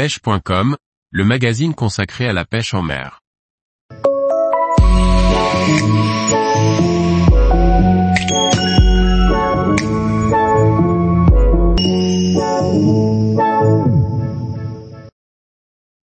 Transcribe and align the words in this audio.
pêche.com, 0.00 0.78
le 1.10 1.24
magazine 1.26 1.74
consacré 1.74 2.26
à 2.26 2.32
la 2.32 2.46
pêche 2.46 2.72
en 2.72 2.80
mer. 2.80 3.20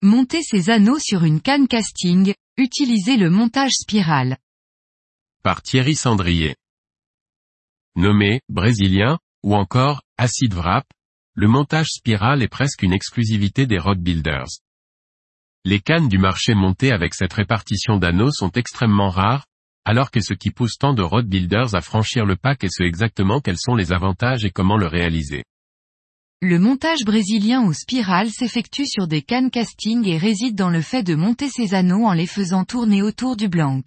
Monter 0.02 0.42
ses 0.42 0.68
anneaux 0.68 0.98
sur 0.98 1.24
une 1.24 1.40
canne 1.40 1.66
casting, 1.66 2.34
utilisez 2.58 3.16
le 3.16 3.30
montage 3.30 3.72
spirale. 3.72 4.36
Par 5.42 5.62
Thierry 5.62 5.94
Sandrier. 5.94 6.54
Nommé, 7.94 8.42
brésilien, 8.50 9.18
ou 9.42 9.54
encore, 9.54 10.02
acid 10.18 10.52
wrap, 10.52 10.84
le 11.38 11.48
montage 11.48 11.88
spirale 11.90 12.42
est 12.42 12.48
presque 12.48 12.82
une 12.82 12.94
exclusivité 12.94 13.66
des 13.66 13.78
rod 13.78 14.00
builders. 14.00 14.48
Les 15.66 15.80
cannes 15.80 16.08
du 16.08 16.16
marché 16.16 16.54
montées 16.54 16.92
avec 16.92 17.12
cette 17.12 17.34
répartition 17.34 17.98
d'anneaux 17.98 18.30
sont 18.32 18.50
extrêmement 18.52 19.10
rares, 19.10 19.44
alors 19.84 20.10
que 20.10 20.20
ce 20.20 20.32
qui 20.32 20.50
pousse 20.50 20.78
tant 20.78 20.94
de 20.94 21.02
rod 21.02 21.28
builders 21.28 21.74
à 21.74 21.82
franchir 21.82 22.24
le 22.24 22.36
pack 22.36 22.64
est 22.64 22.72
ce 22.72 22.84
exactement 22.84 23.42
quels 23.42 23.58
sont 23.58 23.74
les 23.74 23.92
avantages 23.92 24.46
et 24.46 24.50
comment 24.50 24.78
le 24.78 24.86
réaliser. 24.86 25.44
Le 26.40 26.58
montage 26.58 27.04
brésilien 27.04 27.64
ou 27.64 27.74
spirale 27.74 28.30
s'effectue 28.30 28.86
sur 28.86 29.06
des 29.06 29.20
cannes 29.20 29.50
casting 29.50 30.06
et 30.06 30.16
réside 30.16 30.54
dans 30.54 30.70
le 30.70 30.80
fait 30.80 31.02
de 31.02 31.14
monter 31.14 31.50
ces 31.50 31.74
anneaux 31.74 32.06
en 32.06 32.14
les 32.14 32.26
faisant 32.26 32.64
tourner 32.64 33.02
autour 33.02 33.36
du 33.36 33.48
blanc. 33.48 33.82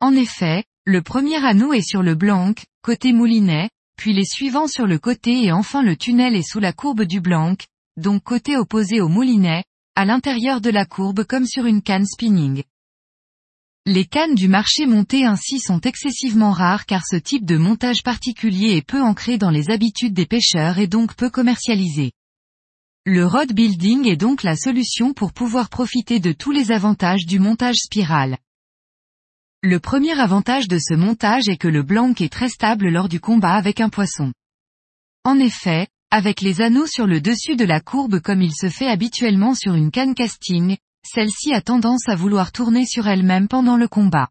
En 0.00 0.14
effet, 0.14 0.64
le 0.84 1.00
premier 1.00 1.44
anneau 1.44 1.72
est 1.72 1.88
sur 1.88 2.02
le 2.02 2.16
blanc, 2.16 2.54
côté 2.82 3.12
moulinet, 3.12 3.68
puis 4.00 4.14
les 4.14 4.24
suivants 4.24 4.66
sur 4.66 4.86
le 4.86 4.98
côté 4.98 5.44
et 5.44 5.52
enfin 5.52 5.82
le 5.82 5.94
tunnel 5.94 6.34
est 6.34 6.50
sous 6.50 6.58
la 6.58 6.72
courbe 6.72 7.02
du 7.02 7.20
blanc, 7.20 7.54
donc 7.98 8.22
côté 8.22 8.56
opposé 8.56 9.02
au 9.02 9.08
moulinet, 9.08 9.62
à 9.94 10.06
l'intérieur 10.06 10.62
de 10.62 10.70
la 10.70 10.86
courbe 10.86 11.24
comme 11.24 11.44
sur 11.44 11.66
une 11.66 11.82
canne 11.82 12.06
spinning. 12.06 12.62
Les 13.84 14.06
cannes 14.06 14.34
du 14.34 14.48
marché 14.48 14.86
montées 14.86 15.26
ainsi 15.26 15.60
sont 15.60 15.82
excessivement 15.82 16.50
rares 16.50 16.86
car 16.86 17.02
ce 17.06 17.16
type 17.16 17.44
de 17.44 17.58
montage 17.58 18.02
particulier 18.02 18.76
est 18.76 18.86
peu 18.86 19.02
ancré 19.02 19.36
dans 19.36 19.50
les 19.50 19.68
habitudes 19.68 20.14
des 20.14 20.24
pêcheurs 20.24 20.78
et 20.78 20.86
donc 20.86 21.14
peu 21.14 21.28
commercialisé. 21.28 22.12
Le 23.04 23.26
rod 23.26 23.52
building 23.52 24.08
est 24.08 24.16
donc 24.16 24.44
la 24.44 24.56
solution 24.56 25.12
pour 25.12 25.34
pouvoir 25.34 25.68
profiter 25.68 26.20
de 26.20 26.32
tous 26.32 26.52
les 26.52 26.72
avantages 26.72 27.26
du 27.26 27.38
montage 27.38 27.76
spirale. 27.76 28.38
Le 29.62 29.78
premier 29.78 30.18
avantage 30.18 30.68
de 30.68 30.78
ce 30.78 30.94
montage 30.94 31.50
est 31.50 31.58
que 31.58 31.68
le 31.68 31.82
blanc 31.82 32.14
est 32.18 32.32
très 32.32 32.48
stable 32.48 32.88
lors 32.88 33.10
du 33.10 33.20
combat 33.20 33.52
avec 33.52 33.82
un 33.82 33.90
poisson. 33.90 34.32
En 35.22 35.38
effet, 35.38 35.86
avec 36.10 36.40
les 36.40 36.62
anneaux 36.62 36.86
sur 36.86 37.06
le 37.06 37.20
dessus 37.20 37.56
de 37.56 37.66
la 37.66 37.80
courbe 37.80 38.20
comme 38.20 38.40
il 38.40 38.54
se 38.54 38.70
fait 38.70 38.88
habituellement 38.88 39.54
sur 39.54 39.74
une 39.74 39.90
canne 39.90 40.14
casting, 40.14 40.78
celle-ci 41.04 41.52
a 41.52 41.60
tendance 41.60 42.08
à 42.08 42.14
vouloir 42.14 42.52
tourner 42.52 42.86
sur 42.86 43.06
elle-même 43.06 43.48
pendant 43.48 43.76
le 43.76 43.86
combat. 43.86 44.30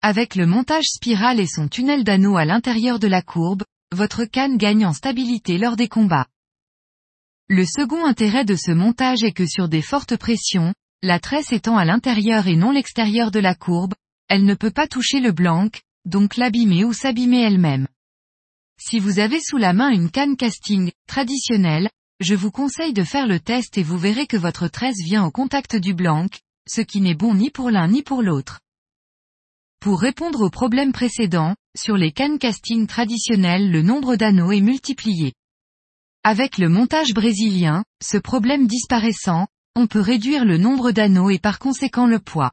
Avec 0.00 0.36
le 0.36 0.46
montage 0.46 0.86
spirale 0.86 1.38
et 1.38 1.46
son 1.46 1.68
tunnel 1.68 2.02
d'anneaux 2.02 2.38
à 2.38 2.46
l'intérieur 2.46 2.98
de 2.98 3.08
la 3.08 3.20
courbe, 3.20 3.64
votre 3.94 4.24
canne 4.24 4.56
gagne 4.56 4.86
en 4.86 4.94
stabilité 4.94 5.58
lors 5.58 5.76
des 5.76 5.88
combats. 5.88 6.28
Le 7.50 7.66
second 7.66 8.06
intérêt 8.06 8.46
de 8.46 8.56
ce 8.56 8.70
montage 8.70 9.22
est 9.22 9.32
que 9.32 9.46
sur 9.46 9.68
des 9.68 9.82
fortes 9.82 10.16
pressions, 10.16 10.72
la 11.02 11.20
tresse 11.20 11.52
étant 11.52 11.76
à 11.76 11.84
l'intérieur 11.84 12.46
et 12.46 12.56
non 12.56 12.70
l'extérieur 12.70 13.30
de 13.30 13.40
la 13.40 13.54
courbe, 13.54 13.92
elle 14.30 14.44
ne 14.44 14.54
peut 14.54 14.70
pas 14.70 14.86
toucher 14.86 15.18
le 15.18 15.32
blanc, 15.32 15.68
donc 16.04 16.36
l'abîmer 16.36 16.84
ou 16.84 16.92
s'abîmer 16.92 17.42
elle-même. 17.42 17.88
Si 18.80 19.00
vous 19.00 19.18
avez 19.18 19.40
sous 19.40 19.56
la 19.56 19.72
main 19.72 19.90
une 19.90 20.08
canne 20.08 20.36
casting, 20.36 20.92
traditionnelle, 21.08 21.90
je 22.20 22.36
vous 22.36 22.52
conseille 22.52 22.92
de 22.92 23.02
faire 23.02 23.26
le 23.26 23.40
test 23.40 23.76
et 23.76 23.82
vous 23.82 23.98
verrez 23.98 24.28
que 24.28 24.36
votre 24.36 24.68
tresse 24.68 25.02
vient 25.04 25.24
au 25.24 25.32
contact 25.32 25.74
du 25.74 25.94
blanc, 25.94 26.28
ce 26.68 26.80
qui 26.80 27.00
n'est 27.00 27.16
bon 27.16 27.34
ni 27.34 27.50
pour 27.50 27.70
l'un 27.70 27.88
ni 27.88 28.04
pour 28.04 28.22
l'autre. 28.22 28.60
Pour 29.80 30.00
répondre 30.00 30.42
au 30.42 30.50
problème 30.50 30.92
précédent, 30.92 31.56
sur 31.76 31.96
les 31.96 32.12
cannes 32.12 32.38
casting 32.38 32.86
traditionnelles 32.86 33.72
le 33.72 33.82
nombre 33.82 34.14
d'anneaux 34.14 34.52
est 34.52 34.60
multiplié. 34.60 35.32
Avec 36.22 36.56
le 36.56 36.68
montage 36.68 37.14
brésilien, 37.14 37.82
ce 38.00 38.16
problème 38.16 38.68
disparaissant, 38.68 39.48
on 39.74 39.88
peut 39.88 40.00
réduire 40.00 40.44
le 40.44 40.56
nombre 40.56 40.92
d'anneaux 40.92 41.30
et 41.30 41.40
par 41.40 41.58
conséquent 41.58 42.06
le 42.06 42.20
poids. 42.20 42.52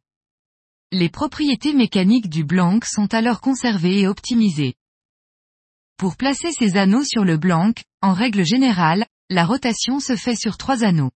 Les 0.93 1.09
propriétés 1.09 1.73
mécaniques 1.73 2.29
du 2.29 2.45
blanc 2.45 2.79
sont 2.81 3.13
alors 3.13 3.41
conservées 3.41 3.99
et 3.99 4.07
optimisées. 4.07 4.75
Pour 5.97 6.15
placer 6.15 6.53
ces 6.53 6.77
anneaux 6.77 7.03
sur 7.03 7.25
le 7.25 7.35
blanc, 7.35 7.73
en 8.01 8.13
règle 8.13 8.45
générale, 8.45 9.05
la 9.29 9.45
rotation 9.45 9.99
se 9.99 10.15
fait 10.15 10.37
sur 10.37 10.55
trois 10.55 10.85
anneaux. 10.85 11.11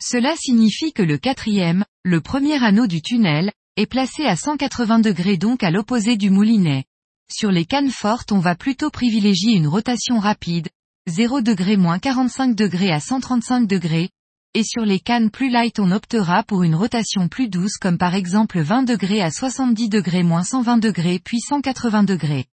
Cela 0.00 0.36
signifie 0.36 0.92
que 0.92 1.02
le 1.02 1.18
quatrième, 1.18 1.84
le 2.04 2.20
premier 2.20 2.62
anneau 2.62 2.86
du 2.86 3.02
tunnel, 3.02 3.50
est 3.76 3.86
placé 3.86 4.24
à 4.24 4.36
180 4.36 5.00
degrés 5.00 5.36
donc 5.36 5.64
à 5.64 5.72
l'opposé 5.72 6.16
du 6.16 6.30
moulinet. 6.30 6.84
Sur 7.28 7.50
les 7.50 7.64
cannes 7.64 7.90
fortes 7.90 8.30
on 8.30 8.38
va 8.38 8.54
plutôt 8.54 8.90
privilégier 8.90 9.54
une 9.54 9.66
rotation 9.66 10.20
rapide, 10.20 10.68
0 11.08 11.40
degré 11.40 11.76
moins 11.76 11.98
45 11.98 12.54
degrés 12.54 12.92
à 12.92 13.00
135 13.00 13.66
degrés, 13.66 14.10
et 14.56 14.64
sur 14.64 14.86
les 14.86 15.00
cannes 15.00 15.30
plus 15.30 15.50
light 15.50 15.78
on 15.80 15.90
optera 15.90 16.42
pour 16.42 16.62
une 16.62 16.74
rotation 16.74 17.28
plus 17.28 17.50
douce 17.50 17.76
comme 17.76 17.98
par 17.98 18.14
exemple 18.14 18.58
20 18.58 18.84
degrés 18.84 19.20
à 19.20 19.30
70 19.30 19.90
degrés 19.90 20.22
moins 20.22 20.44
120 20.44 20.78
degrés 20.78 21.20
puis 21.22 21.40
180 21.40 22.04
degrés. 22.04 22.46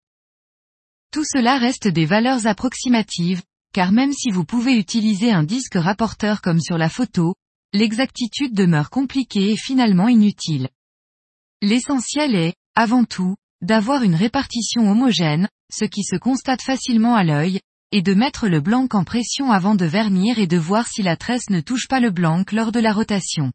Tout 1.12 1.22
cela 1.22 1.58
reste 1.58 1.86
des 1.86 2.04
valeurs 2.04 2.48
approximatives, 2.48 3.42
car 3.72 3.92
même 3.92 4.12
si 4.12 4.32
vous 4.32 4.44
pouvez 4.44 4.76
utiliser 4.76 5.30
un 5.30 5.44
disque 5.44 5.76
rapporteur 5.76 6.42
comme 6.42 6.58
sur 6.58 6.76
la 6.76 6.88
photo, 6.88 7.36
l'exactitude 7.72 8.52
demeure 8.52 8.90
compliquée 8.90 9.52
et 9.52 9.56
finalement 9.56 10.08
inutile. 10.08 10.70
L'essentiel 11.60 12.34
est, 12.34 12.54
avant 12.74 13.04
tout, 13.04 13.36
d'avoir 13.60 14.02
une 14.02 14.16
répartition 14.16 14.90
homogène, 14.90 15.48
ce 15.72 15.84
qui 15.84 16.02
se 16.02 16.16
constate 16.16 16.62
facilement 16.62 17.14
à 17.14 17.22
l'œil, 17.22 17.60
et 17.92 18.02
de 18.02 18.14
mettre 18.14 18.48
le 18.48 18.60
blanc 18.60 18.88
en 18.92 19.04
pression 19.04 19.52
avant 19.52 19.74
de 19.74 19.84
vernir 19.84 20.38
et 20.38 20.46
de 20.46 20.56
voir 20.56 20.88
si 20.88 21.02
la 21.02 21.16
tresse 21.16 21.50
ne 21.50 21.60
touche 21.60 21.86
pas 21.88 22.00
le 22.00 22.10
blanc 22.10 22.42
lors 22.50 22.72
de 22.72 22.80
la 22.80 22.92
rotation. 22.92 23.52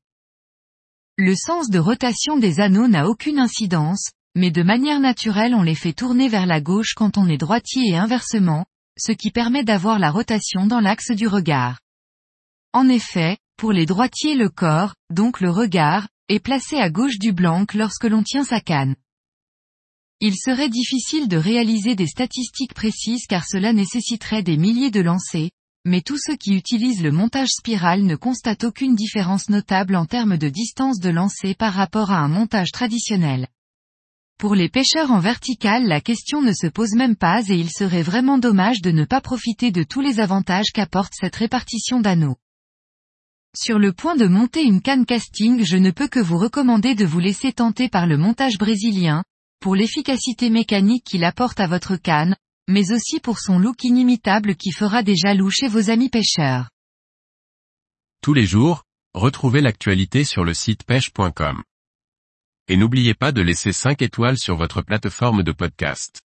Le 1.17 1.35
sens 1.35 1.69
de 1.69 1.79
rotation 1.79 2.37
des 2.37 2.59
anneaux 2.59 2.87
n'a 2.87 3.09
aucune 3.09 3.39
incidence, 3.39 4.11
mais 4.35 4.51
de 4.51 4.61
manière 4.61 4.99
naturelle 4.99 5.55
on 5.55 5.63
les 5.63 5.75
fait 5.75 5.93
tourner 5.93 6.29
vers 6.29 6.45
la 6.45 6.61
gauche 6.61 6.93
quand 6.95 7.17
on 7.17 7.27
est 7.27 7.39
droitier 7.39 7.89
et 7.89 7.97
inversement, 7.97 8.65
ce 8.99 9.11
qui 9.11 9.31
permet 9.31 9.63
d'avoir 9.63 9.97
la 9.97 10.11
rotation 10.11 10.67
dans 10.67 10.79
l'axe 10.79 11.11
du 11.11 11.27
regard. 11.27 11.79
En 12.73 12.87
effet, 12.87 13.37
pour 13.57 13.71
les 13.71 13.87
droitiers 13.87 14.35
le 14.35 14.49
corps, 14.49 14.93
donc 15.09 15.41
le 15.41 15.49
regard, 15.49 16.07
est 16.29 16.39
placé 16.39 16.77
à 16.77 16.91
gauche 16.91 17.17
du 17.17 17.31
blanc 17.31 17.65
lorsque 17.73 18.03
l'on 18.03 18.21
tient 18.21 18.43
sa 18.43 18.61
canne. 18.61 18.95
Il 20.19 20.35
serait 20.35 20.69
difficile 20.69 21.27
de 21.27 21.37
réaliser 21.37 21.93
des 21.93 22.07
statistiques 22.07 22.73
précises 22.73 23.27
car 23.27 23.45
cela 23.47 23.71
nécessiterait 23.71 24.41
des 24.41 24.57
milliers 24.57 24.89
de 24.89 25.01
lancers, 25.01 25.51
mais 25.85 26.01
tous 26.01 26.17
ceux 26.17 26.35
qui 26.35 26.55
utilisent 26.55 27.03
le 27.03 27.11
montage 27.11 27.49
spirale 27.49 28.01
ne 28.01 28.15
constatent 28.15 28.63
aucune 28.63 28.95
différence 28.95 29.47
notable 29.49 29.95
en 29.95 30.07
termes 30.07 30.37
de 30.37 30.49
distance 30.49 30.99
de 30.99 31.11
lancer 31.11 31.53
par 31.53 31.73
rapport 31.73 32.09
à 32.09 32.17
un 32.17 32.29
montage 32.29 32.71
traditionnel. 32.71 33.47
Pour 34.39 34.55
les 34.55 34.69
pêcheurs 34.69 35.11
en 35.11 35.19
vertical 35.19 35.87
la 35.87 36.01
question 36.01 36.41
ne 36.41 36.51
se 36.51 36.65
pose 36.65 36.93
même 36.93 37.15
pas 37.15 37.43
et 37.47 37.55
il 37.55 37.69
serait 37.69 38.01
vraiment 38.01 38.39
dommage 38.39 38.81
de 38.81 38.89
ne 38.89 39.05
pas 39.05 39.21
profiter 39.21 39.69
de 39.69 39.83
tous 39.83 40.01
les 40.01 40.19
avantages 40.19 40.71
qu'apporte 40.73 41.13
cette 41.15 41.35
répartition 41.35 42.01
d'anneaux. 42.01 42.37
Sur 43.55 43.77
le 43.77 43.93
point 43.93 44.15
de 44.15 44.25
monter 44.25 44.63
une 44.63 44.81
canne 44.81 45.05
casting 45.05 45.63
je 45.63 45.77
ne 45.77 45.91
peux 45.91 46.07
que 46.07 46.19
vous 46.19 46.39
recommander 46.39 46.95
de 46.95 47.05
vous 47.05 47.19
laisser 47.19 47.53
tenter 47.53 47.87
par 47.87 48.07
le 48.07 48.17
montage 48.17 48.57
brésilien, 48.57 49.23
pour 49.59 49.75
l'efficacité 49.75 50.49
mécanique 50.49 51.03
qu'il 51.03 51.23
apporte 51.23 51.59
à 51.59 51.67
votre 51.67 51.95
canne, 51.95 52.35
mais 52.67 52.91
aussi 52.91 53.19
pour 53.19 53.39
son 53.39 53.59
look 53.59 53.83
inimitable 53.83 54.55
qui 54.55 54.71
fera 54.71 55.03
des 55.03 55.15
jaloux 55.15 55.49
chez 55.49 55.67
vos 55.67 55.89
amis 55.89 56.09
pêcheurs. 56.09 56.69
Tous 58.21 58.33
les 58.33 58.45
jours, 58.45 58.83
retrouvez 59.13 59.61
l'actualité 59.61 60.23
sur 60.23 60.43
le 60.43 60.53
site 60.53 60.83
pêche.com. 60.83 61.63
Et 62.67 62.75
n'oubliez 62.75 63.13
pas 63.13 63.31
de 63.31 63.41
laisser 63.41 63.71
5 63.71 64.01
étoiles 64.01 64.37
sur 64.37 64.57
votre 64.57 64.81
plateforme 64.81 65.43
de 65.43 65.53
podcast. 65.53 66.21